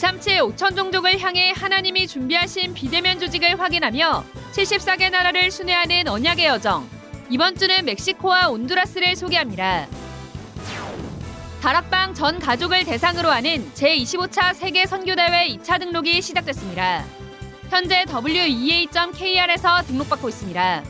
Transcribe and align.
237 0.00 0.40
5천 0.40 0.76
종족을 0.76 1.20
향해 1.20 1.52
하나님이 1.54 2.06
준비하신 2.08 2.72
비대면 2.72 3.20
조직을 3.20 3.60
확인하며 3.60 4.24
74개 4.50 5.10
나라를 5.10 5.50
순회하는 5.50 6.08
언약의 6.08 6.46
여정. 6.46 6.88
이번 7.28 7.54
주는 7.54 7.84
멕시코와 7.84 8.48
온두라스를 8.48 9.14
소개합니다. 9.14 9.86
다락방 11.60 12.14
전 12.14 12.38
가족을 12.38 12.86
대상으로 12.86 13.28
하는 13.30 13.70
제25차 13.74 14.54
세계 14.54 14.86
선교대회 14.86 15.48
2차 15.58 15.78
등록이 15.78 16.22
시작됐습니다. 16.22 17.04
현재 17.68 18.06
wea.kr에서 18.08 19.82
등록받고 19.82 20.30
있습니다. 20.30 20.82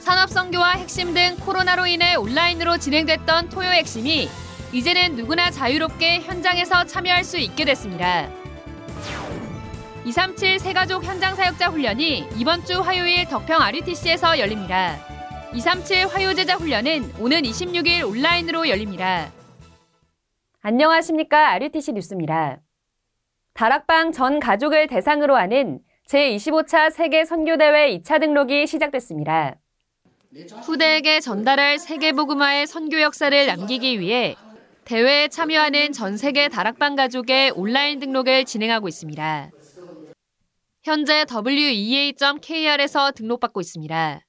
산업 0.00 0.28
선교와 0.28 0.72
핵심 0.72 1.14
등 1.14 1.36
코로나로 1.40 1.86
인해 1.86 2.14
온라인으로 2.14 2.76
진행됐던 2.76 3.48
토요 3.48 3.70
핵심이 3.70 4.28
이제는 4.72 5.16
누구나 5.16 5.50
자유롭게 5.50 6.20
현장에서 6.20 6.84
참여할 6.84 7.24
수 7.24 7.38
있게 7.38 7.66
됐습니다. 7.66 8.30
237 10.06 10.58
세가족 10.58 11.04
현장 11.04 11.36
사역자 11.36 11.68
훈련이 11.68 12.26
이번 12.38 12.64
주 12.64 12.80
화요일 12.80 13.26
덕평 13.26 13.60
RUTC에서 13.60 14.38
열립니다. 14.38 14.96
237 15.52 16.06
화요제자 16.06 16.56
훈련은 16.56 17.12
오는 17.20 17.42
26일 17.42 18.08
온라인으로 18.08 18.66
열립니다. 18.68 19.30
안녕하십니까. 20.62 21.50
RUTC 21.50 21.92
뉴스입니다. 21.92 22.58
다락방 23.52 24.12
전 24.12 24.40
가족을 24.40 24.86
대상으로 24.86 25.36
하는 25.36 25.80
제25차 26.08 26.90
세계 26.90 27.26
선교대회 27.26 27.98
2차 27.98 28.20
등록이 28.20 28.66
시작됐습니다. 28.66 29.56
후대에게 30.62 31.20
전달할 31.20 31.78
세계복음화의 31.78 32.66
선교 32.66 33.02
역사를 33.02 33.46
남기기 33.46 34.00
위해 34.00 34.34
대회에 34.84 35.28
참여하는 35.28 35.92
전 35.92 36.16
세계 36.16 36.48
다락방 36.48 36.96
가족의 36.96 37.52
온라인 37.54 38.00
등록을 38.00 38.44
진행하고 38.44 38.88
있습니다. 38.88 39.50
현재 40.82 41.24
wea.kr에서 41.46 43.12
등록받고 43.12 43.60
있습니다. 43.60 44.20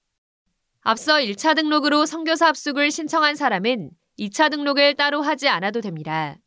앞서 0.82 1.16
1차 1.16 1.56
등록으로 1.56 2.06
선교사 2.06 2.48
합숙을 2.48 2.92
신청한 2.92 3.36
사람은 3.36 3.90
2차 4.20 4.52
등록을 4.52 4.94
따로 4.96 5.22
하지 5.22 5.48
않아도 5.48 5.82
됩니다. 5.82 6.38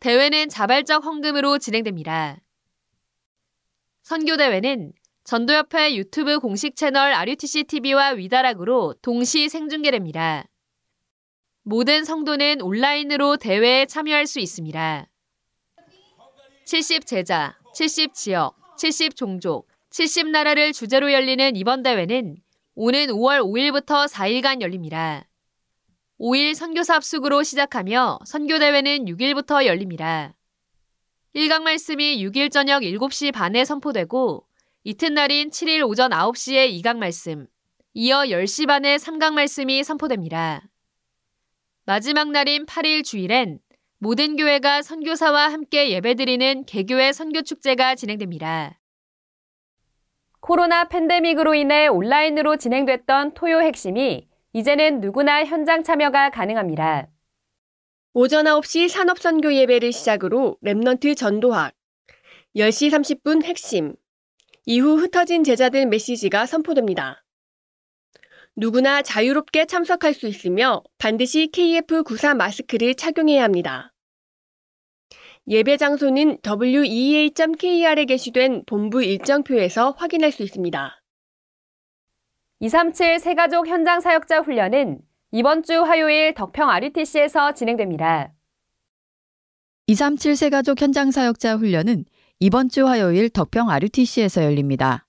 대회는 0.00 0.48
자발적 0.48 1.04
헌금으로 1.04 1.58
진행됩니다. 1.58 2.38
선교대회는 4.02 4.92
전도협회 5.22 5.94
유튜브 5.94 6.40
공식 6.40 6.74
채널 6.74 7.14
RUTC 7.14 7.64
TV와 7.64 8.10
위다락으로 8.10 8.94
동시 9.00 9.48
생중계됩니다. 9.48 10.44
모든 11.66 12.04
성도는 12.04 12.60
온라인으로 12.60 13.38
대회에 13.38 13.86
참여할 13.86 14.26
수 14.26 14.38
있습니다. 14.38 15.08
70 16.66 17.06
제자, 17.06 17.58
70 17.74 18.12
지역, 18.12 18.54
70 18.76 19.16
종족, 19.16 19.66
70 19.88 20.28
나라를 20.28 20.74
주제로 20.74 21.10
열리는 21.10 21.56
이번 21.56 21.82
대회는 21.82 22.36
오는 22.74 23.06
5월 23.06 23.40
5일부터 23.40 24.06
4일간 24.06 24.60
열립니다. 24.60 25.26
5일 26.20 26.54
선교사 26.54 26.96
합숙으로 26.96 27.42
시작하며 27.42 28.18
선교대회는 28.26 29.06
6일부터 29.06 29.64
열립니다. 29.64 30.34
1강 31.34 31.62
말씀이 31.62 32.22
6일 32.26 32.52
저녁 32.52 32.82
7시 32.82 33.32
반에 33.32 33.64
선포되고 33.64 34.46
이튿날인 34.84 35.48
7일 35.48 35.88
오전 35.88 36.10
9시에 36.10 36.70
2강 36.82 36.98
말씀, 36.98 37.46
이어 37.94 38.18
10시 38.24 38.66
반에 38.66 38.96
3강 38.96 39.32
말씀이 39.32 39.82
선포됩니다. 39.82 40.68
마지막 41.86 42.30
날인 42.30 42.64
8일 42.64 43.04
주일엔 43.04 43.58
모든 43.98 44.36
교회가 44.36 44.80
선교사와 44.80 45.52
함께 45.52 45.90
예배드리는 45.90 46.64
개교회 46.64 47.12
선교축제가 47.12 47.94
진행됩니다. 47.94 48.80
코로나 50.40 50.88
팬데믹으로 50.88 51.54
인해 51.54 51.86
온라인으로 51.88 52.56
진행됐던 52.56 53.34
토요 53.34 53.60
핵심이 53.60 54.26
이제는 54.54 55.02
누구나 55.02 55.44
현장 55.44 55.82
참여가 55.82 56.30
가능합니다. 56.30 57.08
오전 58.14 58.46
9시 58.46 58.88
산업선교 58.88 59.52
예배를 59.52 59.92
시작으로 59.92 60.56
Remnant 60.64 61.14
전도학, 61.18 61.74
10시 62.56 62.90
30분 62.92 63.44
핵심, 63.44 63.94
이후 64.64 64.96
흩어진 64.96 65.44
제자들 65.44 65.84
메시지가 65.86 66.46
선포됩니다. 66.46 67.23
누구나 68.56 69.02
자유롭게 69.02 69.66
참석할 69.66 70.14
수 70.14 70.28
있으며 70.28 70.82
반드시 70.98 71.50
KF94 71.52 72.36
마스크를 72.36 72.94
착용해야 72.94 73.42
합니다. 73.42 73.92
예배 75.48 75.76
장소는 75.76 76.38
wea.kr에 76.46 78.04
게시된 78.06 78.62
본부 78.66 79.02
일정표에서 79.02 79.90
확인할 79.98 80.30
수 80.30 80.42
있습니다. 80.42 81.02
237 82.60 83.18
새가족 83.18 83.66
현장 83.66 84.00
사역자 84.00 84.40
훈련은 84.40 85.00
이번 85.32 85.64
주 85.64 85.82
화요일 85.82 86.32
덕평 86.32 86.70
RUTC에서 86.70 87.52
진행됩니다. 87.52 88.32
237 89.88 90.36
세가족 90.36 90.80
현장 90.80 91.10
사역자 91.10 91.56
훈련은 91.56 92.04
이번 92.38 92.68
주 92.68 92.86
화요일 92.86 93.28
덕평 93.28 93.68
RUTC에서 93.68 94.44
열립니다. 94.44 95.06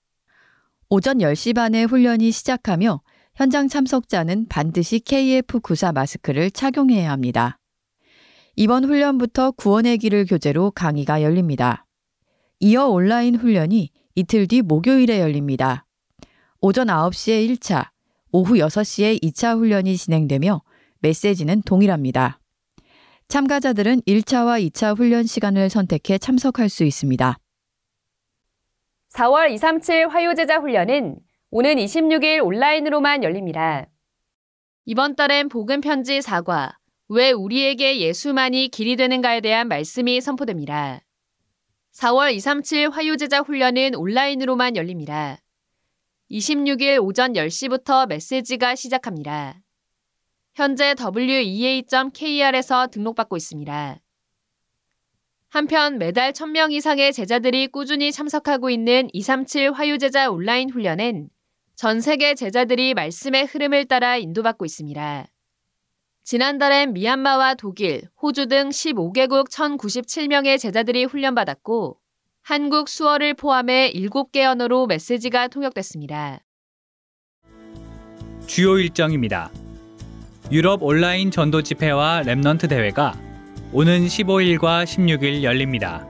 오전 0.90 1.18
10시 1.18 1.54
반에 1.54 1.84
훈련이 1.84 2.30
시작하며 2.30 3.00
현장 3.36 3.68
참석자는 3.68 4.46
반드시 4.48 4.98
KF94 4.98 5.92
마스크를 5.92 6.50
착용해야 6.50 7.10
합니다. 7.10 7.58
이번 8.54 8.86
훈련부터 8.86 9.50
구원의 9.50 9.98
길을 9.98 10.24
교재로 10.24 10.70
강의가 10.70 11.20
열립니다. 11.20 11.84
이어 12.60 12.86
온라인 12.86 13.34
훈련이 13.34 13.90
이틀 14.14 14.48
뒤 14.48 14.62
목요일에 14.62 15.20
열립니다. 15.20 15.84
오전 16.62 16.86
9시에 16.86 17.46
1차, 17.50 17.90
오후 18.32 18.54
6시에 18.54 19.22
2차 19.22 19.58
훈련이 19.58 19.98
진행되며 19.98 20.62
메시지는 21.00 21.60
동일합니다. 21.60 22.40
참가자들은 23.28 24.00
1차와 24.00 24.66
2차 24.70 24.96
훈련 24.96 25.24
시간을 25.26 25.68
선택해 25.68 26.16
참석할 26.16 26.70
수 26.70 26.84
있습니다. 26.84 27.36
4월 29.12 29.50
237 29.50 30.08
화요제자 30.08 30.56
훈련은 30.60 31.25
오는 31.50 31.76
26일 31.76 32.44
온라인으로만 32.44 33.22
열립니다. 33.22 33.86
이번 34.84 35.14
달엔 35.14 35.48
복음 35.48 35.80
편지 35.80 36.18
4과 36.18 36.74
왜 37.08 37.30
우리에게 37.30 38.00
예수만이 38.00 38.68
길이 38.68 38.96
되는가에 38.96 39.40
대한 39.40 39.68
말씀이 39.68 40.20
선포됩니다. 40.20 41.00
4월 41.94 42.34
237 42.34 42.90
화요제자 42.90 43.40
훈련은 43.40 43.94
온라인으로만 43.94 44.74
열립니다. 44.76 45.38
26일 46.32 47.00
오전 47.00 47.34
10시부터 47.34 48.08
메시지가 48.08 48.74
시작합니다. 48.74 49.60
현재 50.54 50.94
wea.kr에서 50.98 52.88
등록받고 52.88 53.36
있습니다. 53.36 54.00
한편 55.48 55.98
매달 55.98 56.32
1000명 56.32 56.72
이상의 56.72 57.12
제자들이 57.12 57.68
꾸준히 57.68 58.10
참석하고 58.10 58.68
있는 58.68 59.08
237 59.12 59.70
화요제자 59.72 60.28
온라인 60.30 60.70
훈련은 60.70 61.30
전 61.76 62.00
세계 62.00 62.34
제자들이 62.34 62.94
말씀의 62.94 63.44
흐름을 63.44 63.84
따라 63.84 64.16
인도받고 64.16 64.64
있습니다. 64.64 65.26
지난달엔 66.24 66.94
미얀마와 66.94 67.54
독일, 67.54 68.08
호주 68.22 68.46
등 68.46 68.70
15개국 68.70 69.50
1097명의 69.50 70.58
제자들이 70.58 71.04
훈련받았고 71.04 71.98
한국 72.42 72.88
수어를 72.88 73.34
포함해 73.34 73.92
7개 73.94 74.44
언어로 74.44 74.86
메시지가 74.86 75.48
통역됐습니다. 75.48 76.40
주요 78.46 78.78
일정입니다. 78.78 79.50
유럽 80.50 80.82
온라인 80.82 81.30
전도 81.30 81.60
집회와 81.60 82.22
Remnant 82.22 82.70
대회가 82.70 83.12
오는 83.72 84.06
15일과 84.06 84.84
16일 84.84 85.42
열립니다. 85.42 86.08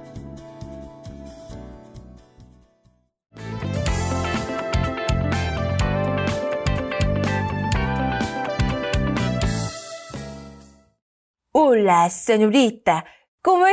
Hola, 11.77 12.09
señorita. 12.09 13.05
¿Cómo? 13.43 13.67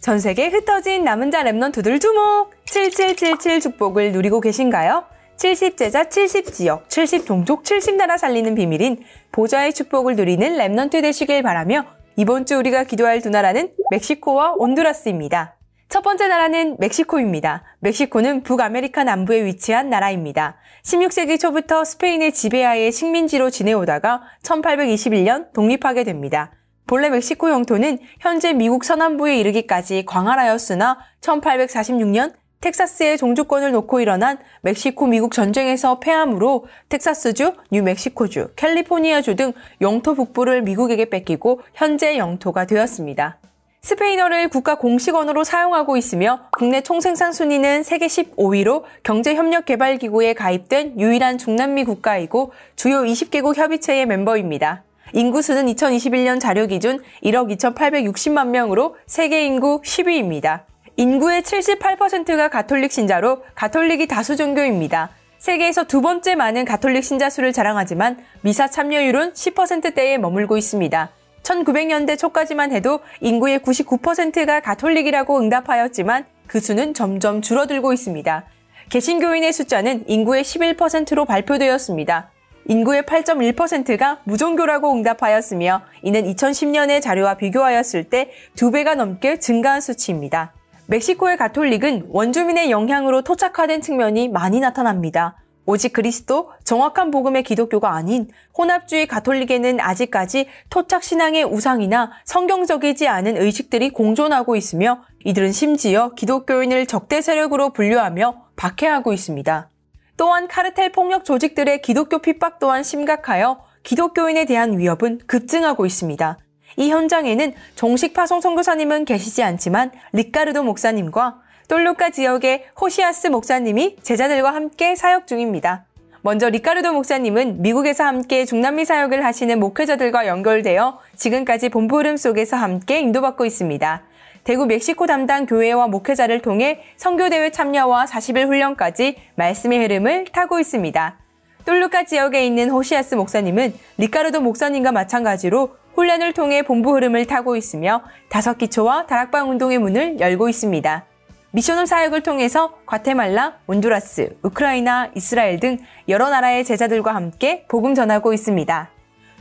전 0.00 0.18
세계 0.18 0.48
흩어진 0.48 1.04
남은 1.04 1.30
자 1.30 1.44
Remnant들 1.44 2.00
주목! 2.00 2.50
7777 2.66 3.60
축복을 3.60 4.10
누리고 4.10 4.40
계신가요? 4.40 5.04
70제자 5.36 6.08
70지역 6.08 6.88
70종족 6.88 7.62
70나라 7.62 8.18
살리는 8.18 8.52
비밀인 8.56 9.04
보좌의 9.30 9.72
축복을 9.74 10.16
누리는 10.16 10.56
Remnant 10.58 11.02
되시길 11.02 11.44
바라며 11.44 11.86
이번 12.16 12.46
주 12.46 12.56
우리가 12.58 12.82
기도할 12.82 13.20
두 13.22 13.30
나라는 13.30 13.72
멕시코와 13.92 14.54
온두라스입니다. 14.58 15.56
첫 15.94 16.00
번째 16.00 16.26
나라는 16.26 16.76
멕시코입니다. 16.80 17.62
멕시코는 17.78 18.42
북아메리카 18.42 19.04
남부에 19.04 19.44
위치한 19.44 19.90
나라입니다. 19.90 20.56
16세기 20.82 21.38
초부터 21.38 21.84
스페인의 21.84 22.32
지배하에 22.32 22.90
식민지로 22.90 23.50
지내오다가 23.50 24.22
1821년 24.42 25.52
독립하게 25.52 26.02
됩니다. 26.02 26.50
본래 26.88 27.10
멕시코 27.10 27.48
영토는 27.48 28.00
현재 28.18 28.52
미국 28.52 28.82
서남부에 28.82 29.38
이르기까지 29.38 30.04
광활하였으나 30.04 30.98
1846년 31.20 32.32
텍사스의 32.60 33.16
종주권을 33.16 33.70
놓고 33.70 34.00
일어난 34.00 34.38
멕시코 34.62 35.06
미국 35.06 35.30
전쟁에서 35.30 36.00
패함으로 36.00 36.66
텍사스주, 36.88 37.54
뉴멕시코주, 37.70 38.48
캘리포니아주 38.56 39.36
등 39.36 39.52
영토 39.80 40.16
북부를 40.16 40.62
미국에게 40.62 41.04
뺏기고 41.04 41.60
현재 41.72 42.18
영토가 42.18 42.66
되었습니다. 42.66 43.38
스페인어를 43.84 44.48
국가 44.48 44.76
공식 44.76 45.14
언어로 45.14 45.44
사용하고 45.44 45.98
있으며 45.98 46.40
국내 46.52 46.80
총생산 46.80 47.34
순위는 47.34 47.82
세계 47.82 48.06
15위로 48.06 48.84
경제협력개발기구에 49.02 50.32
가입된 50.32 50.98
유일한 50.98 51.36
중남미 51.36 51.84
국가이고 51.84 52.52
주요 52.76 53.02
20개국 53.02 53.56
협의체의 53.56 54.06
멤버입니다. 54.06 54.84
인구수는 55.12 55.66
2021년 55.66 56.40
자료 56.40 56.66
기준 56.66 57.02
1억 57.22 57.54
2,860만 57.58 58.46
명으로 58.46 58.96
세계 59.06 59.44
인구 59.44 59.82
10위입니다. 59.82 60.62
인구의 60.96 61.42
78%가 61.42 62.48
가톨릭 62.48 62.90
신자로 62.90 63.42
가톨릭이 63.54 64.06
다수 64.06 64.38
종교입니다. 64.38 65.10
세계에서 65.36 65.84
두 65.84 66.00
번째 66.00 66.36
많은 66.36 66.64
가톨릭 66.64 67.04
신자 67.04 67.28
수를 67.28 67.52
자랑하지만 67.52 68.16
미사 68.40 68.66
참여율은 68.66 69.34
10%대에 69.34 70.16
머물고 70.16 70.56
있습니다. 70.56 71.10
1900년대 71.44 72.18
초까지만 72.18 72.72
해도 72.72 73.00
인구의 73.20 73.60
99%가 73.60 74.60
가톨릭이라고 74.60 75.38
응답하였지만 75.38 76.24
그 76.46 76.58
수는 76.60 76.94
점점 76.94 77.40
줄어들고 77.42 77.92
있습니다. 77.92 78.44
개신교인의 78.90 79.52
숫자는 79.52 80.04
인구의 80.08 80.42
11%로 80.42 81.24
발표되었습니다. 81.24 82.30
인구의 82.66 83.02
8.1%가 83.02 84.20
무종교라고 84.24 84.92
응답하였으며 84.92 85.82
이는 86.02 86.24
2010년의 86.24 87.02
자료와 87.02 87.34
비교하였을 87.34 88.04
때 88.04 88.30
두 88.56 88.70
배가 88.70 88.94
넘게 88.94 89.38
증가한 89.38 89.80
수치입니다. 89.80 90.54
멕시코의 90.86 91.36
가톨릭은 91.36 92.08
원주민의 92.10 92.70
영향으로 92.70 93.22
토착화된 93.22 93.80
측면이 93.80 94.28
많이 94.28 94.60
나타납니다. 94.60 95.36
오직 95.66 95.92
그리스도, 95.92 96.50
정확한 96.64 97.10
복음의 97.10 97.42
기독교가 97.42 97.94
아닌 97.94 98.28
혼합주의 98.56 99.06
가톨릭에는 99.06 99.80
아직까지 99.80 100.46
토착 100.70 101.02
신앙의 101.02 101.44
우상이나 101.44 102.12
성경적이지 102.24 103.08
않은 103.08 103.40
의식들이 103.40 103.90
공존하고 103.90 104.56
있으며 104.56 105.02
이들은 105.24 105.52
심지어 105.52 106.10
기독교인을 106.10 106.86
적대 106.86 107.22
세력으로 107.22 107.72
분류하며 107.72 108.44
박해하고 108.56 109.12
있습니다. 109.12 109.68
또한 110.16 110.46
카르텔 110.48 110.92
폭력 110.92 111.24
조직들의 111.24 111.82
기독교 111.82 112.18
핍박 112.18 112.58
또한 112.58 112.82
심각하여 112.82 113.64
기독교인에 113.82 114.44
대한 114.44 114.78
위협은 114.78 115.20
급증하고 115.26 115.86
있습니다. 115.86 116.38
이 116.76 116.90
현장에는 116.90 117.54
정식 117.74 118.14
파송 118.14 118.40
선교사님은 118.40 119.04
계시지 119.04 119.42
않지만 119.42 119.92
리카르도 120.12 120.62
목사님과 120.62 121.40
똘루카 121.68 122.10
지역의 122.10 122.66
호시아스 122.78 123.28
목사님이 123.28 123.96
제자들과 124.02 124.54
함께 124.54 124.94
사역 124.94 125.26
중입니다. 125.26 125.86
먼저 126.20 126.48
리카르도 126.48 126.92
목사님은 126.92 127.62
미국에서 127.62 128.04
함께 128.04 128.44
중남미 128.44 128.84
사역을 128.84 129.24
하시는 129.24 129.58
목회자들과 129.60 130.26
연결되어 130.26 131.00
지금까지 131.16 131.70
본부 131.70 131.98
흐름 131.98 132.16
속에서 132.16 132.56
함께 132.56 133.00
인도받고 133.00 133.46
있습니다. 133.46 134.02
대구 134.44 134.66
멕시코 134.66 135.06
담당 135.06 135.46
교회와 135.46 135.88
목회자를 135.88 136.40
통해 136.40 136.82
선교대회 136.98 137.50
참여와 137.50 138.04
40일 138.04 138.46
훈련까지 138.46 139.16
말씀의 139.36 139.78
흐름을 139.80 140.26
타고 140.32 140.60
있습니다. 140.60 141.18
똘루카 141.64 142.04
지역에 142.04 142.46
있는 142.46 142.68
호시아스 142.68 143.14
목사님은 143.14 143.72
리카르도 143.96 144.42
목사님과 144.42 144.92
마찬가지로 144.92 145.76
훈련을 145.94 146.34
통해 146.34 146.60
본부 146.60 146.94
흐름을 146.94 147.24
타고 147.24 147.56
있으며 147.56 148.02
다섯 148.28 148.58
기초와 148.58 149.06
다락방 149.06 149.48
운동의 149.48 149.78
문을 149.78 150.20
열고 150.20 150.50
있습니다. 150.50 151.06
미션홈 151.54 151.86
사역을 151.86 152.24
통해서 152.24 152.74
과테말라, 152.84 153.60
온두라스, 153.68 154.38
우크라이나, 154.42 155.12
이스라엘 155.14 155.60
등 155.60 155.78
여러 156.08 156.28
나라의 156.28 156.64
제자들과 156.64 157.14
함께 157.14 157.64
복음 157.68 157.94
전하고 157.94 158.32
있습니다. 158.32 158.90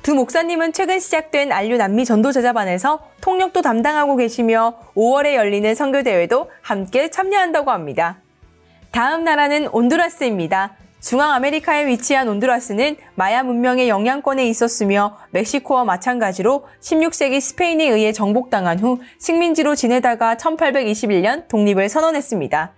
두 0.04 0.13
목사님은 0.13 0.74
최근 0.74 1.00
시작된 1.00 1.51
안류 1.51 1.77
남미 1.77 2.06
전도 2.06 2.31
제자반에서 2.31 3.00
통역도 3.21 3.63
담당하고 3.63 4.15
계시며 4.15 4.75
5월에 4.95 5.33
열리는 5.33 5.74
선교대회도 5.74 6.51
함께 6.62 7.10
참여한다고 7.10 7.71
합니다. 7.71 8.19
다음 8.92 9.24
나라는 9.24 9.69
온두라스입니다. 9.69 10.75
중앙아메리카에 11.04 11.88
위치한 11.88 12.30
온두라스는 12.30 12.96
마야 13.16 13.44
문명의 13.44 13.90
영향권에 13.90 14.48
있었으며 14.48 15.18
멕시코와 15.32 15.84
마찬가지로 15.84 16.66
16세기 16.80 17.42
스페인에 17.42 17.90
의해 17.90 18.14
정복당한 18.14 18.80
후 18.80 19.00
식민지로 19.20 19.76
지내다가 19.76 20.36
1821년 20.36 21.50
독립을 21.50 21.90
선언했습니다. 21.90 22.72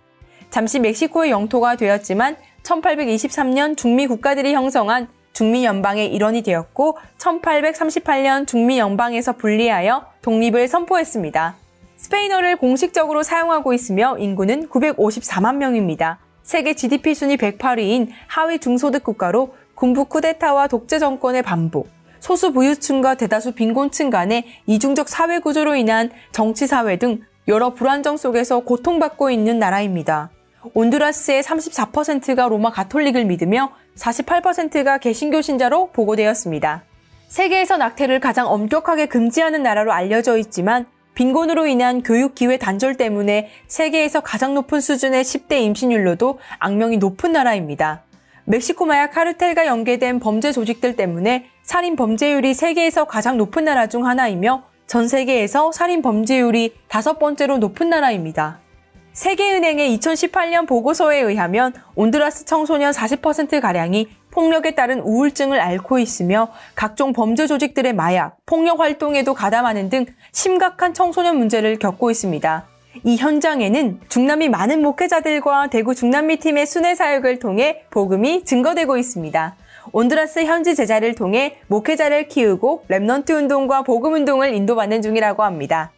잠시 0.50 0.80
멕시코의 0.80 1.30
영토가 1.30 1.75
되었지만 1.75 2.38
1823년 2.63 3.77
중미 3.77 4.07
국가들이 4.07 4.56
형성한 4.56 5.07
중미 5.33 5.63
연방의 5.63 6.07
일원이 6.12 6.42
되었고 6.42 6.98
1838년 7.19 8.48
중미 8.48 8.80
연방에서 8.80 9.33
분리하여 9.33 10.07
독립을 10.24 10.68
선포했습니다. 10.68 11.57
스페인어를 11.98 12.56
공식적으로 12.56 13.22
사용하고 13.22 13.74
있으며 13.74 14.18
인구는 14.18 14.68
954만 14.69 15.57
명입니다. 15.57 16.25
세계 16.45 16.75
GDP 16.75 17.15
순위 17.15 17.38
108위인 17.38 18.09
하위 18.27 18.59
중소득 18.59 19.03
국가로 19.03 19.56
군부 19.74 20.06
쿠데타와 20.06 20.68
독재 20.68 21.00
정권의 21.00 21.42
반복, 21.42 21.89
소수 22.19 22.53
부유층과 22.53 23.15
대다수 23.15 23.53
빈곤층 23.53 24.12
간의 24.12 24.45
이중적 24.68 25.09
사회 25.09 25.39
구조로 25.39 25.75
인한 25.75 26.12
정치 26.31 26.68
사회 26.68 26.97
등 26.97 27.21
여러 27.47 27.74
불안정 27.74 28.15
속에서 28.15 28.59
고통받고 28.59 29.31
있는 29.31 29.57
나라입니다. 29.57 30.30
온두라스의 30.75 31.42
34%가 31.42 32.48
로마 32.48 32.69
가톨릭을 32.69 33.25
믿으며 33.25 33.71
48%가 33.95 35.00
개신교 35.00 35.41
신자로 35.41 35.89
보고되었습니다. 35.94 36.83
세계에서 37.27 37.77
낙태를 37.77 38.19
가장 38.19 38.48
엄격하게 38.48 39.07
금지하는 39.07 39.63
나라로 39.63 39.91
알려져 39.91 40.38
있지만 40.38 40.86
빈곤으로 41.15 41.65
인한 41.65 42.03
교육 42.03 42.35
기회 42.35 42.57
단절 42.57 42.95
때문에 42.95 43.50
세계에서 43.67 44.19
가장 44.19 44.53
높은 44.53 44.81
수준의 44.81 45.23
10대 45.23 45.62
임신율로도 45.62 46.39
악명이 46.59 46.97
높은 46.97 47.31
나라입니다. 47.31 48.03
멕시코 48.44 48.85
마약 48.85 49.12
카르텔과 49.12 49.65
연계된 49.65 50.19
범죄 50.19 50.51
조직들 50.51 50.95
때문에 50.95 51.48
살인 51.63 51.95
범죄율이 51.95 52.53
세계에서 52.53 53.05
가장 53.05 53.38
높은 53.38 53.63
나라 53.63 53.88
중 53.88 54.05
하나이며 54.05 54.63
전 54.86 55.07
세계에서 55.07 55.72
살인 55.72 56.01
범죄율이 56.03 56.75
다섯 56.88 57.17
번째로 57.17 57.57
높은 57.57 57.89
나라입니다. 57.89 58.60
세계은행의 59.13 59.98
2018년 59.98 60.67
보고서에 60.67 61.22
의하면 61.22 61.74
온두라스 61.95 62.43
청소년 62.43 62.91
40%가량이 62.91 64.10
폭력에 64.36 64.72
따른 64.72 65.00
우울증을 65.00 65.62
앓고 65.62 65.98
있으며 65.98 66.50
각종 66.75 67.13
범죄 67.13 67.48
조직들의 67.48 67.94
마약, 67.94 68.36
폭력 68.46 68.82
활동에도 68.82 69.34
가담하는 69.34 69.89
등 69.89 70.06
심각한 70.34 70.94
청소년 70.94 71.38
문제를 71.38 71.80
겪고 71.80 72.12
있습니다. 72.12 72.68
이 73.06 73.15
현장에는 73.15 74.01
중남미 74.10 74.50
많은 74.50 74.82
목회자들과 74.82 75.68
대구 75.68 75.96
중남미 75.96 76.38
팀의 76.38 76.65
순회 76.65 76.96
사역을 76.96 77.39
통해 77.39 77.84
복음이 77.92 78.44
증거되고 78.44 78.98
있습니다. 78.98 79.56
온두라스 79.94 80.44
현지 80.44 80.75
제자를 80.75 81.15
통해 81.15 81.58
목회자를 81.68 82.27
키우고 82.27 82.86
remnant 82.89 83.29
운동과 83.30 83.84
복음 83.84 84.13
운동을 84.13 84.54
인도받는 84.54 85.01
중이라고 85.01 85.44
합니다. 85.44 85.92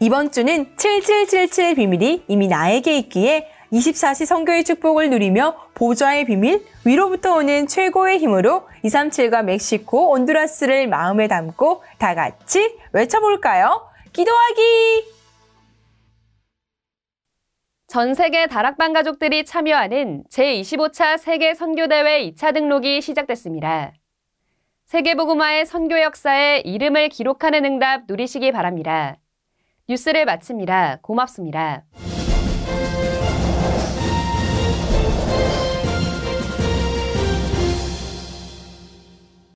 이번 0.00 0.30
주는 0.30 0.68
7777 0.76 1.74
비밀이 1.74 2.24
이미 2.28 2.48
나에게 2.48 2.96
있기에 2.98 3.48
24시 3.72 4.24
선교의 4.24 4.64
축복을 4.64 5.10
누리며 5.10 5.68
보좌의 5.74 6.24
비밀, 6.24 6.64
위로부터 6.84 7.34
오는 7.36 7.66
최고의 7.66 8.18
힘으로 8.18 8.66
237과 8.84 9.44
멕시코, 9.44 10.10
온두라스를 10.10 10.88
마음에 10.88 11.28
담고 11.28 11.82
다 11.98 12.14
같이 12.14 12.78
외쳐볼까요? 12.92 13.88
기도하기! 14.12 15.18
전 17.88 18.14
세계 18.14 18.46
다락방 18.46 18.92
가족들이 18.92 19.44
참여하는 19.44 20.24
제25차 20.30 21.16
세계 21.16 21.54
선교대회 21.54 22.30
2차 22.30 22.52
등록이 22.52 23.00
시작됐습니다. 23.00 23.92
세계복음화의 24.86 25.66
선교 25.66 26.00
역사에 26.00 26.60
이름을 26.60 27.10
기록하는 27.10 27.64
응답 27.64 28.02
누리시기 28.08 28.52
바랍니다. 28.52 29.16
뉴스를 29.88 30.24
마칩니다. 30.24 30.98
고맙습니다. 31.02 31.84